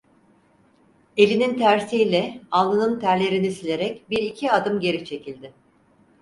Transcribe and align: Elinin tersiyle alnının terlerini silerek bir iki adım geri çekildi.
Elinin 1.17 1.57
tersiyle 1.57 2.41
alnının 2.51 2.99
terlerini 2.99 3.51
silerek 3.51 4.09
bir 4.09 4.23
iki 4.23 4.51
adım 4.51 4.79
geri 4.79 5.05
çekildi. 5.05 5.53